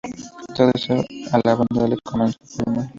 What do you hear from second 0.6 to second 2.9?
esto a la banda le comenzó caer mal.